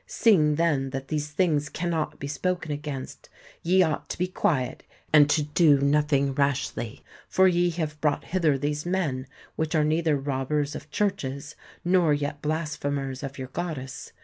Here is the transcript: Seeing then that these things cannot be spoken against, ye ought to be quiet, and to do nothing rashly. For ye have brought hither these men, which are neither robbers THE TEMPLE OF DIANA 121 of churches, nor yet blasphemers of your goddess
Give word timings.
Seeing 0.07 0.55
then 0.55 0.89
that 0.89 1.09
these 1.09 1.27
things 1.29 1.69
cannot 1.69 2.17
be 2.19 2.25
spoken 2.27 2.71
against, 2.71 3.29
ye 3.61 3.83
ought 3.83 4.09
to 4.09 4.17
be 4.17 4.25
quiet, 4.25 4.81
and 5.13 5.29
to 5.29 5.43
do 5.43 5.79
nothing 5.79 6.33
rashly. 6.33 7.03
For 7.29 7.47
ye 7.47 7.69
have 7.69 8.01
brought 8.01 8.23
hither 8.23 8.57
these 8.57 8.83
men, 8.83 9.27
which 9.55 9.75
are 9.75 9.83
neither 9.83 10.17
robbers 10.17 10.73
THE 10.73 10.79
TEMPLE 10.79 10.87
OF 11.05 11.17
DIANA 11.17 11.33
121 11.83 12.09
of 12.09 12.15
churches, 12.15 12.15
nor 12.15 12.15
yet 12.15 12.41
blasphemers 12.41 13.21
of 13.21 13.37
your 13.37 13.49
goddess 13.49 14.11